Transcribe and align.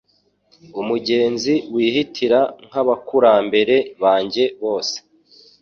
umugenzi 0.81 1.53
wihitira 1.73 2.39
nk’abakurambere 2.67 3.77
banjye 4.01 4.43
bose 4.63 4.95